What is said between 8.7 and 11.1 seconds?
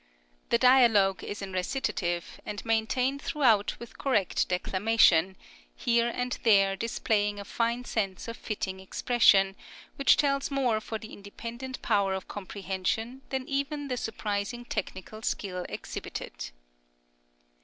expression, which tells more for